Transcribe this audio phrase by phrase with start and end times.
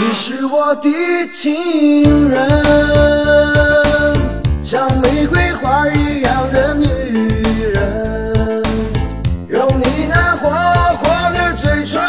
[0.00, 0.88] 你是我的
[1.32, 2.38] 情人，
[4.62, 6.86] 像玫瑰花一样的女
[7.74, 8.62] 人，
[9.48, 10.48] 用你那火
[11.02, 12.00] 火的嘴唇，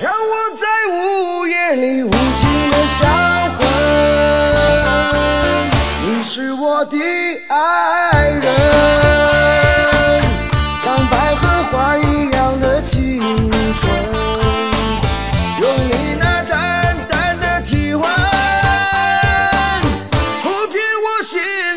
[0.00, 3.25] 让我在午夜里无尽的想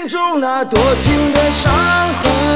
[0.10, 2.50] 中那多情的伤痕。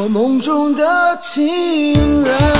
[0.00, 2.57] 我梦中的情人，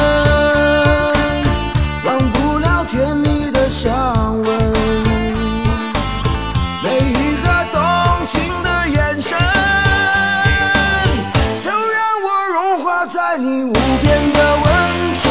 [13.31, 14.65] 爱你无边的温
[15.13, 15.23] 存。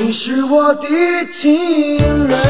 [0.00, 0.88] 你是我的
[1.30, 2.41] 情人，